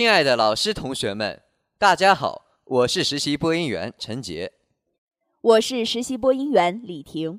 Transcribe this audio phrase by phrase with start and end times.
[0.00, 1.42] 亲爱的老师、同学们，
[1.76, 4.50] 大家好，我是实习播音员陈杰，
[5.42, 7.38] 我是实习播音员李婷。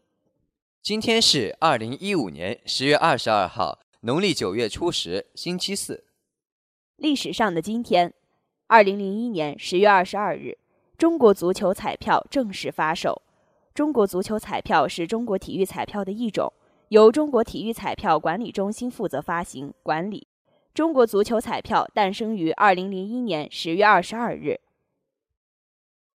[0.79, 6.03] 今天是二零一五年十月二十二号，农历九月初十，星期四。
[6.97, 8.13] 历史上的今天，
[8.67, 10.59] 二零零一年十月二十二日，
[10.99, 13.23] 中国足球彩票正式发售。
[13.73, 16.53] 中国足球彩票是中国体育彩票的一种，
[16.89, 20.27] 由中国体育彩票管理中心负责发行管理。
[20.73, 24.61] 中国足球彩票诞生于二零零一年十月二十二日。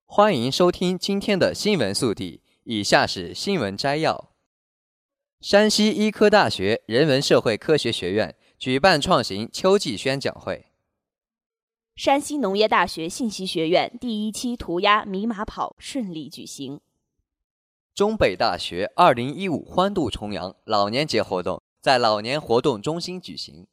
[0.07, 4.31] 欢迎收听今天的新闻速递，以下是新闻摘要：
[5.43, 10.65] 山西医科大学人文社会科学学院举办创新秋季宣讲会；
[11.95, 16.79] 山西农业大学信息学院第一期涂鸦迷马跑顺利举行；
[17.95, 23.67] 中北大学二零一五欢度重阳老年节活动在老年活动中心举行。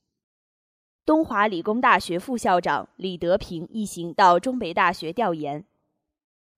[1.05, 5.65] 东华理工大学副校长李德平一行到中北大学调研。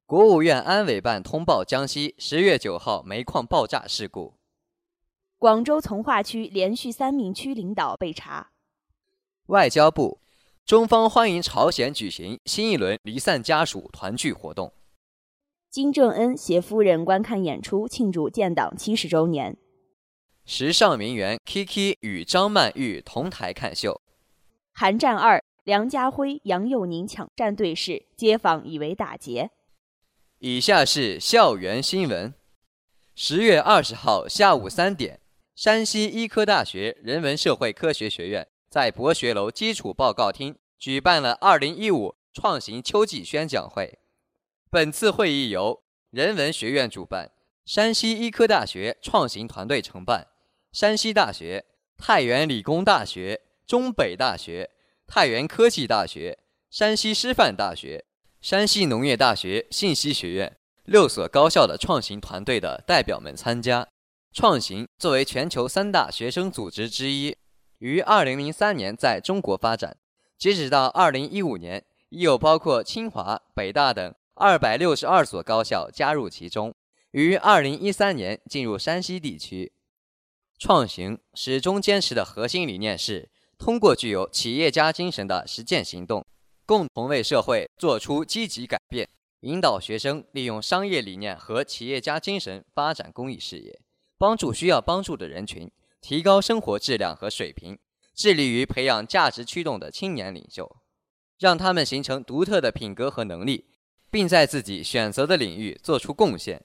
[0.06, 4.36] 国务院安委办通报江西十月九号煤矿爆炸事故。
[5.40, 8.52] 广州从化区连续三名区领导被查。
[9.48, 10.20] 外交部，
[10.64, 14.72] 中方欢迎朝鲜举行新一轮离散家属团聚活动。
[15.72, 19.58] 金正恩携夫人观看演出，庆祝建党七十周年。
[20.46, 24.00] 时尚名媛 Kiki 与张曼玉同台看秀。
[24.78, 29.50] 寒战二，梁家辉、杨佑宁抢占对视，街坊以为打劫。
[30.40, 32.34] 以下是校园新闻。
[33.16, 35.22] 十月二十号下午三点，
[35.56, 43.98] 山西医科大学人文社会科学学院在博学楼基础报告厅举办了二零一五创新秋季宣讲会。
[44.70, 47.32] 本次会议由人文学院主办，
[47.66, 50.28] 山西医科大学创新团队承办，
[50.74, 51.64] 山西大学、
[51.98, 53.44] 太原理工大学。
[53.66, 54.70] 中北大学、
[55.08, 56.38] 太原科技大学、
[56.70, 58.06] 山西师范大学、
[58.40, 63.88] 山西农业大学信息学院六所高校的创新团队的代表们参加。
[64.32, 67.36] 创新作为全球三大学生组织之一，
[67.80, 69.98] 于2003年在中国发展，
[70.38, 76.76] 截止到2015年，已有包括清华、北大等262所高校加入其中，
[77.12, 79.72] 于2013年进入山西地区。
[80.60, 83.30] 创新始终坚持的核心理念是。
[83.58, 86.26] 通过具有企业家精神的实践行动，
[86.66, 89.08] 共同为社会做出积极改变，
[89.42, 93.80] 引导学生利用商业理念和企业家精神发展公益事业，
[94.18, 95.72] 帮助需要帮助的人群，
[96.02, 97.78] 提高生活质量和水平，
[98.14, 100.78] 致力于培养价值驱动的青年领袖，
[101.40, 103.66] 让他们形成独特的品格和能力，
[104.10, 106.64] 并在自己选择的领域做出贡献，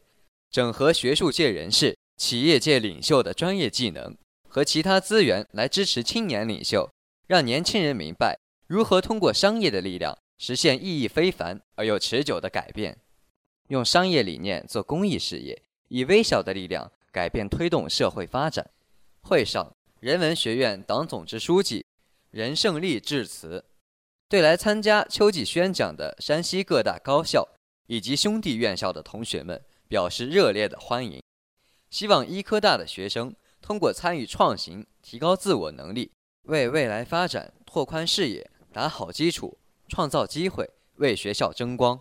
[0.51, 4.17] 整合学术界人士、企业界领袖的专业技能。
[4.51, 6.91] 和其他资源来支持青年领袖，
[7.29, 12.99] 让年轻人明白如何通过商业的力量实现意义非凡而又持久的改变，
[13.69, 18.69] 用商业理念做公益事业，以微小的力量改变推动社会发展。
[19.21, 21.87] 会上，人文学院党总支书记
[22.33, 23.65] 任胜利致辞，
[24.29, 27.49] 对来参加秋季宣讲的山西各大高校
[27.87, 31.23] 以及兄弟院校的同学们表示热烈的欢迎，
[31.91, 33.33] 希望医科大的学生。
[33.61, 36.11] 通过参与创新，提高自我能力，
[36.45, 42.01] 为未来发展拓宽视野、打好基础、创造机会，为学校争光。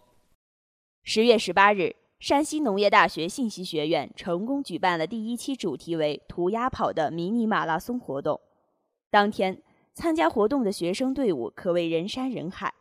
[1.04, 8.40] 十月十八日，山西农业大学信息学院成功举办了第一期主题为“涂鸦跑”的迷你马拉松活动。
[9.10, 9.62] 当天，
[9.94, 12.74] 参加活动的学生队伍可谓人山人海，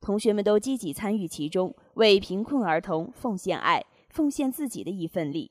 [0.00, 5.50] 同学们都积极参与其中，为贫困儿童奉献爱，奉献自己的一份力。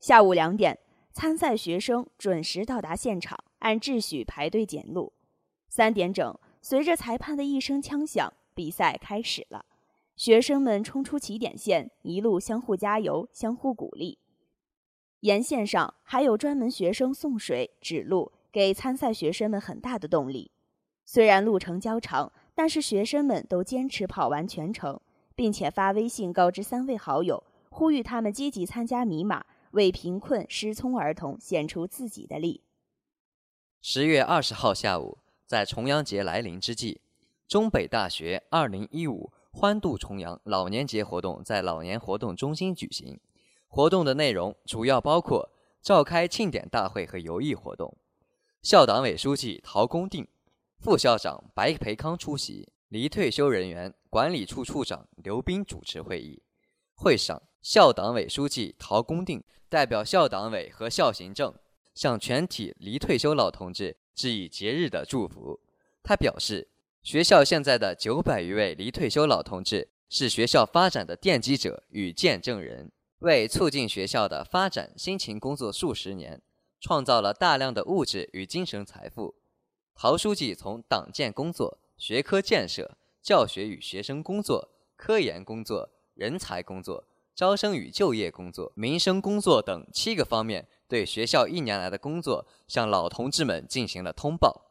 [0.00, 0.78] 下午两点。
[1.14, 5.12] 参赛学生准时到达现场，按秩序排队检录。
[5.68, 9.64] 三点整，随着裁判的一声枪响，比赛开始了。
[10.16, 14.18] 学生们冲出起点线，一路相互加油、相互鼓励。
[15.20, 20.50] 沿线上还有专门学生送水、指路，给参赛学生们很大的动力。
[21.04, 25.00] 虽然路程较长，但是学生们都坚持跑完全程，
[25.36, 29.46] 并且发微信告知三位好友，呼吁他们积极参加米马。
[29.74, 32.62] 为贫困失聪儿童献出自己的力。
[33.80, 37.00] 十月二十号下午，在重阳节来临之际，
[37.46, 43.20] 中北大学二零一五欢度重阳老年节活动在老年活动中心举行。
[43.68, 45.50] 活动的内容主要包括
[45.82, 47.96] 召开庆典大会和游艺活动。
[48.62, 50.26] 校党委书记陶公定、
[50.78, 56.42] 副校长白培康出席，离退休人员管理处处长刘斌主持会议。
[56.94, 61.52] 会上，校党委书记陶公定代表校党委和校行政。
[61.94, 65.60] 向全体离退休老同志致以节日的祝福。
[66.02, 66.66] 他表示，
[67.04, 72.90] 学校现在的九百余位离退休老同志是学校发展的奠基者与见证人，
[73.20, 76.42] 为促进学校的发展辛勤工作数十年，
[76.80, 79.36] 创造了大量的物质与精神财富。
[79.94, 90.68] 陶书记从党建工作、学科建设、教学与学生工作、科研工作、人才工作、招生与就业工作、民生工作等七个方面。
[90.86, 94.70] 对学校一年来的工作，向老同志们进行了通报。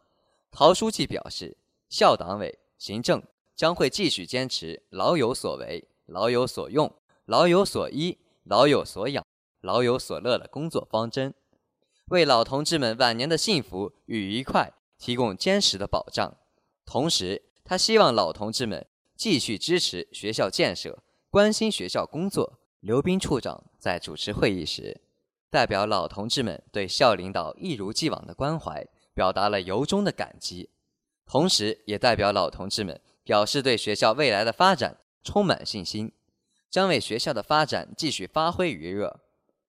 [0.52, 1.58] 陶书记表示，
[1.90, 3.22] 校党委、行政
[3.56, 6.96] 将会继续坚持“老有所为、老有所用、
[7.26, 9.26] 老有所依、老有所养、
[9.60, 11.34] 老有所乐”的工作方针，
[12.06, 16.38] 为老同志们晚年的幸福与愉快提供坚实的保障。
[16.86, 18.88] 同时，他希望老同志们
[19.18, 21.03] 继续支持学校建设，
[21.34, 22.60] 关心学校工作。
[22.82, 25.02] 刘斌处长在主持会议时。
[25.50, 28.86] 代表老同志们对校领导一如既往的关怀，
[29.16, 30.70] 表达了由衷的感激，
[31.26, 36.12] 同时也代表老同志们表示对学校未来的发展充满信心，
[36.70, 39.20] 将为学校的发展继续发挥余热。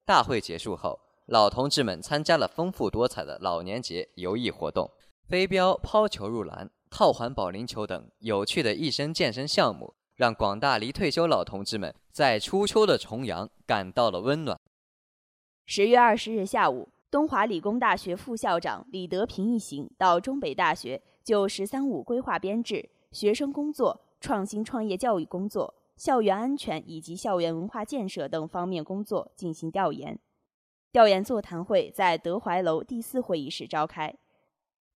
[0.05, 4.91] 大会结束后，老同志们参加了丰富多彩的老年节游艺活动，
[5.27, 14.59] 飞镖、抛球入篮、套环保龄球等有趣的一身健身项目，让广大离退休老同志们在初秋的重阳感到了温暖。
[15.67, 30.19] 十月二十日下午，东华理工大学副校长李德平一行到中北大学就“十三五”规划编制、学生工作、创新创业教育工作、校园安全以及校园文化建设等方面工作进行调研。
[30.93, 34.15] 调研座谈会在德怀楼第四会议室召开，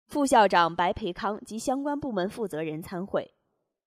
[0.06, 3.34] 副校长白培康及相关部门负责人参会。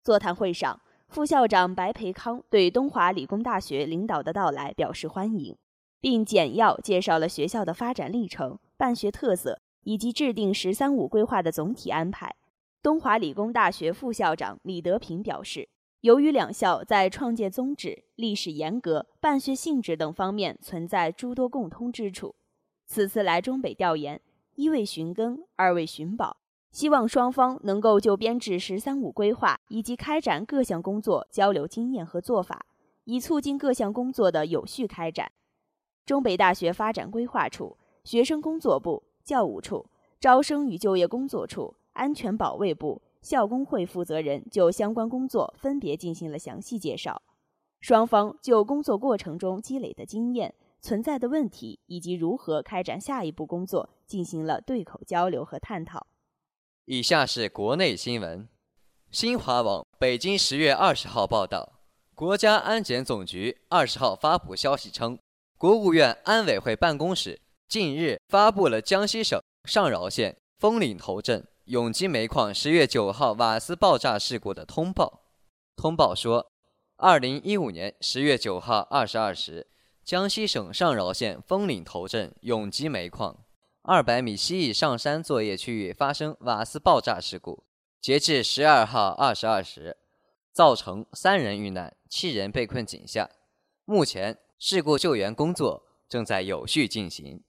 [0.03, 0.81] 座谈会上，
[1.11, 5.57] 副校长白培康对东华理工大学领导的到来表示欢迎。
[6.01, 12.35] 并简要介绍了学校的发展历程、办学特色以及制定“十三五”规划的总体安排。
[12.83, 15.69] 东华理工大学副校长李德平表示，
[16.01, 22.35] 由于两校在创建宗旨、历史沿革、办学性质等方面存在诸多共通之处，
[22.87, 24.23] 此次来中北调研，
[24.55, 26.39] 一为寻根，二为寻宝，
[26.71, 32.65] 希望双方能够就编制“十三五”规划以及开展各项工作交流经验和做法，
[33.05, 35.33] 以促进各项工作的有序开展。
[36.07, 39.87] 中北大学发展规划处、学生工作部、教务处、
[40.21, 47.21] 招生与就业工作处、安全保卫部、校工会负责人就相关工作分别进行了详细介绍。
[47.81, 56.07] 双方就工作过程中积累的经验、存在的问题以及如何开展下一步工作进行了对口交流和探讨。
[56.93, 58.49] 以下是国内新闻：
[59.13, 61.75] 新华网北京十月二十号报道，
[62.17, 65.17] 国家安检总局二十号发布消息称。
[65.57, 75.31] 国务院安委会办公室近日发布了江西省上饶县枫岭头镇永吉煤矿十月九号瓦斯爆炸事故的通报。
[75.77, 76.51] 通报说，
[76.97, 79.69] 二零一五年十月九号二十二时，
[80.05, 83.45] 江西省上饶县枫岭头镇永吉煤矿
[83.93, 87.65] 二百米西翼上山作业区域发生瓦斯爆炸事故。
[88.01, 89.97] 截至十二号二十二时，
[90.53, 93.29] 造成三人遇难，七人被困井下。
[93.85, 94.39] 目前。
[94.61, 97.43] 事故救援工作正在有序进行，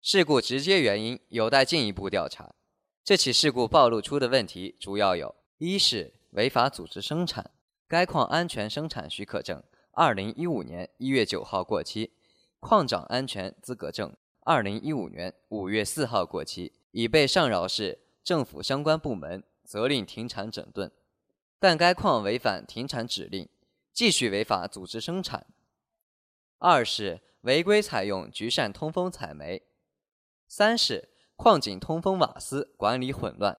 [0.00, 2.54] 事故直接原因有待进一步调查。
[3.02, 7.50] 这起事故暴露出的问题主要有：一是违法组织生产，
[7.88, 12.12] 该矿安全生产许可证二零一五年一月九号过期，
[12.60, 14.14] 矿长安全资格证
[14.46, 20.92] 二零一五年五月四号过期，已被上饶市政府相关部门责令停产整顿，
[21.58, 23.48] 但该矿违反停产指令，
[23.94, 25.46] 继续违法组织生产。
[26.58, 29.62] 二是违规采用局扇通风采煤，
[30.46, 33.58] 三是矿井通风瓦斯管理混乱，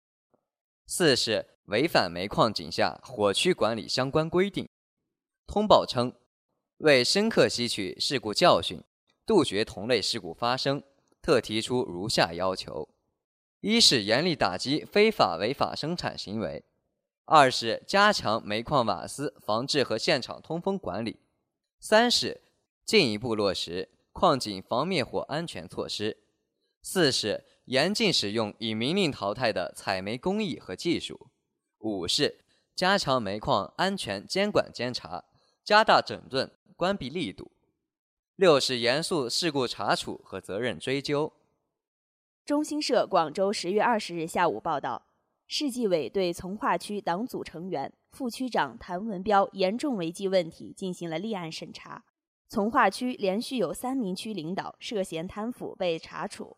[0.85, 4.69] 四是违反煤矿井下火区管理相关规定。
[5.47, 6.13] 通报称，
[6.77, 8.83] 为深刻吸取事故教训，
[9.25, 10.83] 杜绝同类事故发生，
[11.21, 12.89] 特提出如下要求：
[13.61, 16.63] 一是严厉打击非法违法生产行为；
[17.25, 21.19] 二是加强煤矿瓦斯防治和现场通风管理；
[21.79, 22.41] 三是。
[22.85, 26.15] 进一步落实矿井防灭火安全措施。
[26.83, 31.31] 四是严禁使用已明令淘汰的采煤工艺和技术；
[31.79, 35.25] 五是加强煤矿安全监管监察，
[35.63, 37.45] 加大整顿关闭力度；
[38.37, 41.31] 六是严肃事故查处和责任追究。
[42.43, 45.05] 中新社广州十月二十日下午报道，
[45.47, 52.03] 市纪委对从化区党组成员、副区长谭文彪严重违纪问题进行了立案审查。
[52.49, 56.57] 从化区连续有三名区领导涉嫌贪腐被查处。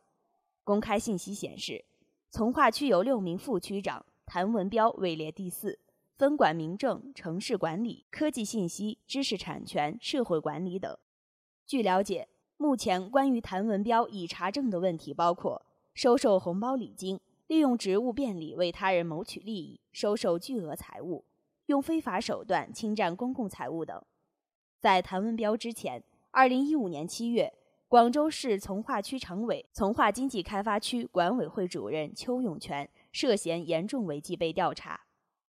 [0.64, 1.86] 公开信息显示，
[2.32, 5.80] 从化区有六名副区长，谭文彪位列第四，
[6.18, 10.98] 分管民政、城市管理、科技信息、知识产权、社会管理等。
[11.68, 15.62] 据了解，目前关于谭文彪已查证的问题包括。
[15.94, 21.26] 收受红包礼金，利用职务便利为他人谋取利益，收受巨额财物，
[21.66, 24.00] 用非法手段侵占公共财物等。
[24.80, 27.52] 在谭文彪之前，二零一五年七月，
[27.88, 35.02] 广州市从化区常委、从化经济开发区管委会主任邱永泉涉嫌严重违纪被调查。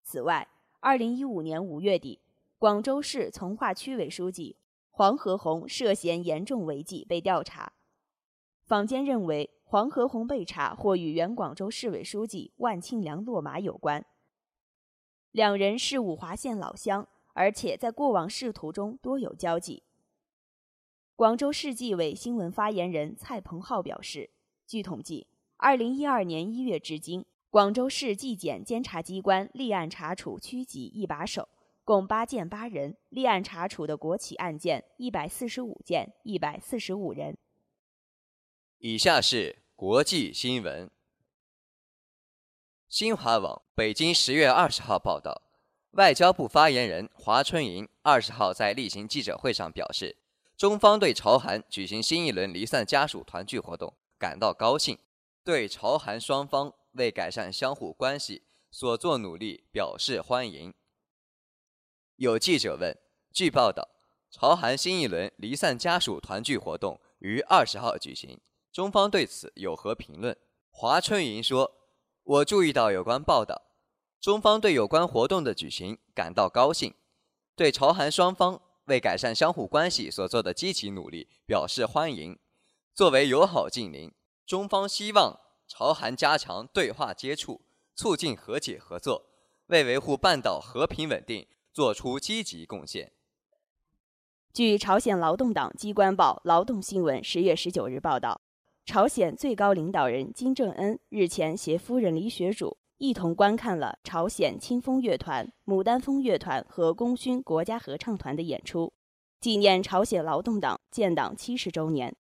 [0.03, 0.49] 此外，
[0.81, 2.19] 二零一五年五月底，
[2.59, 4.57] 广州市从化区委书记
[4.99, 7.73] 黄和红涉嫌严重违纪被调查。
[8.65, 9.55] 坊间认为。
[9.71, 14.03] 黄和红被查或与原广州市委书记万庆良落马有关。
[15.31, 19.83] 两人是五华县老乡，而且在过往仕途中多有交集。
[21.15, 24.31] 广州市纪委新闻发言人蔡鹏浩表示，
[24.67, 25.27] 据统计，
[25.59, 31.47] 二零一二年一月至今，广州市纪检监察机关立案查处区级一把手
[31.89, 37.39] 共八件八人，立案查处的国企案件一百四十五件，一百四十五人。
[38.77, 40.91] 以下是国际新闻。
[42.91, 45.41] 新华网北京十月二十号报道，
[45.93, 50.15] 外交部发言人华春莹二十号在例行记者会上表示，
[50.59, 54.99] 中方对朝韩举行新一轮离散家属团聚活动感到高兴，
[55.43, 60.75] 对朝韩双方为改善相互关系所做努力表示欢迎。
[62.19, 62.99] 有记者问，
[63.33, 63.91] 据报道，
[64.29, 68.41] 朝韩新一轮离散家属团聚活动于二十号举行。
[68.73, 70.37] 中方对此有何评论？
[70.73, 71.73] 华春莹说
[72.25, 73.63] ：“我注意到有关报道，
[74.21, 76.93] 中方对有关活动的举行感到高兴，
[77.55, 82.37] 对朝韩双方为改善相互关系所做的积极努力表示欢迎。
[82.97, 84.13] 作为友好近邻，
[84.45, 87.61] 中方希望朝韩加强对话接触，
[87.95, 89.27] 促进和解合作，
[89.67, 91.47] 为维护半岛和平稳定
[91.79, 93.13] 作出积极贡献。”
[94.53, 98.41] 据朝鲜劳动党机关报《劳动新闻》十月十九日报道。
[98.85, 108.93] 朝鲜最高领导人金正恩日前携夫人李雪主一同观看了朝鲜清风乐团、牡丹峰乐团和功勋国家合唱团的演出，
[109.41, 112.17] 纪念朝鲜劳动党建党七十周年。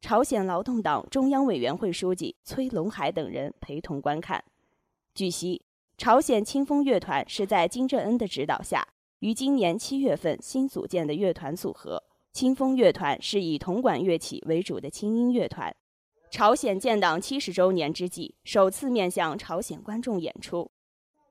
[0.00, 4.44] 朝鲜劳动党中央委员会书记崔龙海等人陪同观看。
[5.14, 5.64] 据悉，
[5.98, 8.86] 朝鲜清风乐团是在金正恩的指导下，
[9.18, 12.00] 于今年七月份新组建的乐团组合。
[12.32, 15.74] 清风乐团是以铜管乐器为主的轻音乐团，
[16.30, 20.70] 朝鲜建党七十周年之际，首次面向朝鲜观众演出。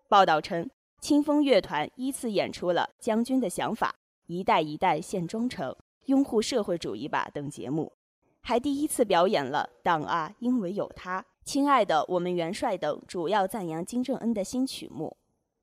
[0.09, 0.69] 报道称，
[0.99, 3.87] 清风乐团依次演出了《将军的想法》
[4.25, 5.71] 《一代一代献忠诚》
[6.07, 7.93] 《拥护社会主义吧》等节目，
[8.41, 15.15] 还第一次表演了《党啊，因为有他》《亲爱的我们元帅》等主要赞扬金正恩的新曲目。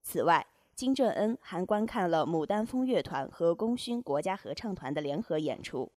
[0.03, 5.93] 此外，金正恩还观看了牡丹峰乐团和功勋国家合唱团的联合演出。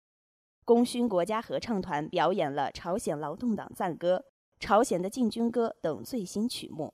[0.65, 4.25] 功勋国家合唱团表演了朝鲜劳动党赞歌、
[4.59, 6.93] 朝鲜的进军歌等最新曲目。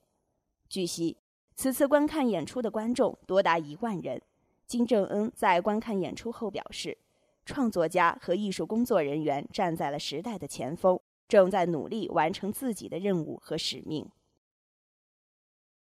[0.70, 1.18] 据悉，
[1.56, 4.22] 此次观看演出的观众多达一万人。
[4.68, 6.96] 金正恩在观看演出后表示
[7.44, 14.10] ：“创作家和艺术工作人员站在了时代的前锋，正在努力完成自己的任务和使命。”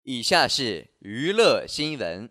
[0.05, 2.31] 以下是娱乐新闻。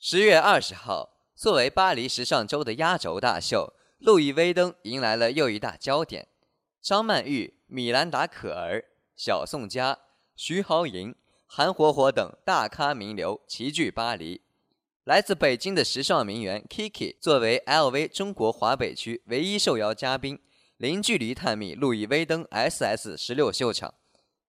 [0.00, 6.28] 十月二十号，作为巴黎时尚周的压轴大秀，路易威登迎来了又一大焦点。
[6.82, 8.84] 张曼玉、米兰达·可儿、
[9.16, 9.98] 小宋佳、
[10.36, 11.14] 徐濠萦、
[11.46, 14.42] 韩火火等大咖名流齐聚巴黎。
[15.04, 20.40] 来自北京的时尚名媛 Kiki 作为 LV 中国华北区唯一受邀嘉宾，
[20.76, 23.94] 零距离探秘路易威登 SS 十六秀场。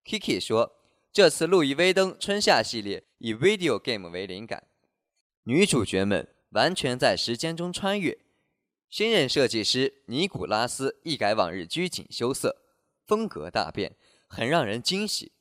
[0.06, 0.74] Kiki 说。
[1.16, 4.68] 这次路易威登春夏系列以 video game 为灵感，
[5.44, 8.18] 女主角们完全在时间中穿越。
[8.90, 12.58] 新任设计师尼古拉斯一改往日拘谨羞涩，
[13.08, 13.96] 风格大变，
[14.28, 15.32] 很让人惊喜。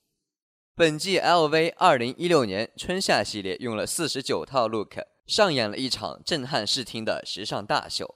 [0.77, 8.15] 本季 LV 二零一六年春夏系列用了四十九套 look，上演了一场震撼视听的时尚大秀。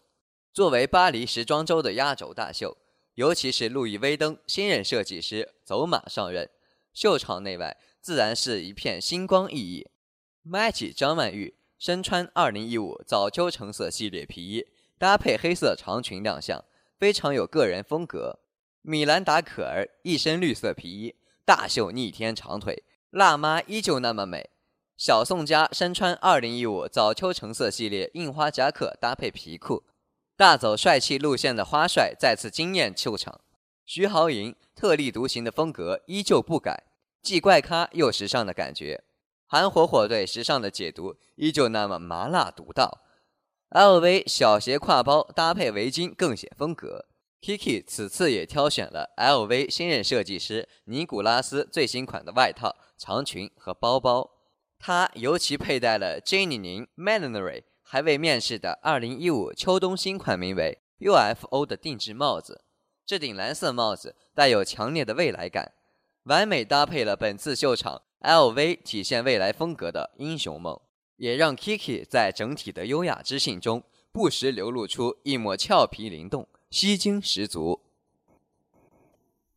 [0.53, 2.77] 作为巴黎时装周的压轴大秀，
[3.15, 6.51] 尤其是路易威登新任设计师走马上任，
[6.93, 9.89] 秀场内外自然是一片星光熠熠。
[10.45, 14.67] Magic 张曼玉身穿2015早秋橙色系列皮衣，
[14.99, 16.65] 搭配黑色长裙亮相，
[16.99, 18.41] 非常有个人风格。
[18.83, 21.15] 米兰达可儿一身绿色皮衣，
[21.45, 24.51] 大秀逆天长腿，辣妈依旧那么美。
[24.97, 29.85] 小宋佳身穿2015早秋橙色系列印花夹克，搭配皮裤。
[30.39, 33.41] 大走帅气路线的花帅再次惊艳秀场，
[33.85, 36.85] 徐濠萦特立独行的风格依旧不改，
[37.21, 39.03] 既怪咖又时尚的感觉。
[39.49, 43.01] 韩火火对时尚的解读依旧那么麻辣独到。
[43.71, 47.07] LV 小鞋挎包搭配围巾更显风格。
[47.41, 54.31] Kiki 此次也挑选了 LV 新任设计师尼古拉斯最新款的外套、长裙和包包，
[54.79, 57.65] 他尤其佩戴了 Jenny 宁 Millinery。
[57.91, 62.63] 还未面世的2015秋冬新款名为 UFO 的定制帽子，
[63.07, 65.73] 这顶蓝色帽子带有强烈的未来感，
[66.25, 70.79] 完美搭配了本次秀场 LV 体现未来风格的英雄梦，
[71.17, 77.81] 也让 Kiki 在整体的优雅知性中不时流露出一抹俏皮灵动，吸睛十足。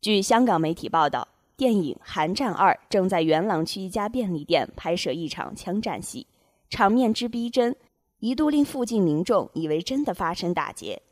[0.00, 6.26] 据香港媒体报道，电影《寒战二》正在元朗区一家便利店拍摄一场枪战戏，
[6.70, 7.76] 场面之逼真。
[8.22, 11.02] 一度令附近民众以为真的发生打劫，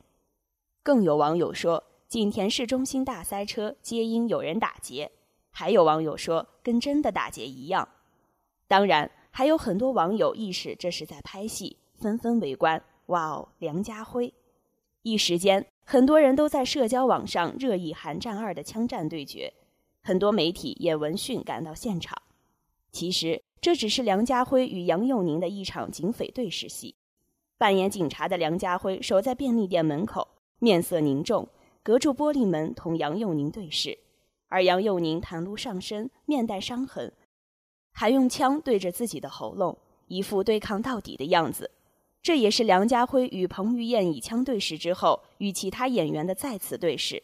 [0.81, 5.11] 更有网友说景田市中心大塞车皆因有人打劫，
[5.51, 7.89] 还有网友说跟真的打劫一样。
[8.69, 12.81] 当然，还有很多网友意识这是在拍戏，纷纷围观。
[13.07, 14.33] 哇哦，梁家辉！
[15.03, 19.53] 一时间，很多人都在社交网上热议《寒战二》的枪战对决，
[20.01, 22.17] 很多媒体也闻讯赶到现场。
[22.93, 26.95] 其实，这只是梁家辉与杨佑宁的一场警匪对视戏。
[27.61, 30.27] 扮演警察的梁家辉守在便利店门口，
[30.61, 31.47] 面色凝重，
[31.83, 33.99] 隔住玻璃门同杨佑宁对视。
[34.49, 37.13] 而杨佑宁袒露上身，面带伤痕，
[37.93, 41.71] 还用枪对着自己的喉咙，一副对抗到底的样子。
[42.23, 47.23] 这也是梁家辉与彭于晏以枪对视之后，与其他演员的再次对视，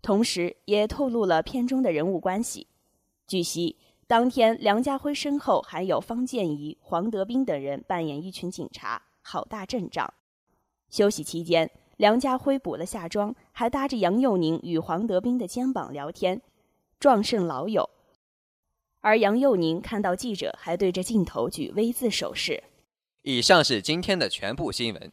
[0.00, 2.66] 同时也透露了片中的人物关系。
[3.26, 9.02] 据悉，当天梁家辉身后还有方建怡、黄德斌等人扮演一群警察。
[9.22, 10.12] 好大阵仗！
[10.90, 16.42] 休息期间，梁家辉补了下妆，还搭着杨佑宁与黄德斌的肩膀聊天，
[17.00, 17.88] 壮胜老友。
[19.00, 22.62] 而杨佑宁看到记者，还对着镜头举 V 字手势。
[23.22, 25.12] 以上是今天的全部新闻，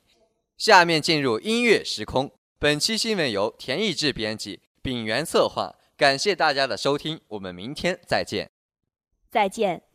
[0.58, 2.32] 下面进入音乐时空。
[2.58, 5.76] 本期新闻由田艺志编辑，秉源策划。
[5.96, 8.50] 感谢大家的收听，我们明天再见。
[9.30, 9.89] 再见。